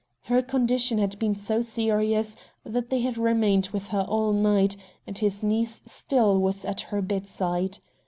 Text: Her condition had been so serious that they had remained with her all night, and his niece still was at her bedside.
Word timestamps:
Her 0.23 0.41
condition 0.41 0.97
had 0.97 1.19
been 1.19 1.35
so 1.35 1.61
serious 1.61 2.35
that 2.63 2.89
they 2.89 3.01
had 3.01 3.19
remained 3.19 3.67
with 3.71 3.89
her 3.89 4.01
all 4.01 4.33
night, 4.33 4.75
and 5.05 5.15
his 5.15 5.43
niece 5.43 5.83
still 5.85 6.39
was 6.39 6.65
at 6.65 6.81
her 6.81 7.03
bedside. 7.03 7.77